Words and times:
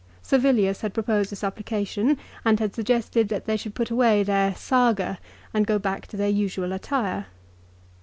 Servilius 0.23 0.81
had 0.81 0.95
proposed 0.95 1.31
a 1.31 1.35
supplication, 1.35 2.17
and 2.43 2.59
had 2.59 2.73
suggested 2.73 3.29
that 3.29 3.45
they 3.45 3.55
should 3.55 3.75
put 3.75 3.91
away 3.91 4.23
their" 4.23 4.55
saga" 4.71 5.19
and 5.53 5.67
go 5.67 5.77
back 5.77 6.07
to 6.07 6.17
their 6.17 6.27
usual 6.27 6.73
attire. 6.73 7.27